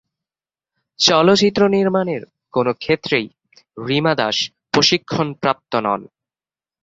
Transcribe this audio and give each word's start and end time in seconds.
চলচ্চিত্র 0.99 1.61
নির্মাণের 1.67 2.21
কোনও 2.53 2.73
ক্ষেত্রেই 2.73 3.27
রিমা 3.77 4.13
দাস 4.15 4.37
প্রশিক্ষণপ্রাপ্ত 4.73 5.73
নন। 5.75 6.01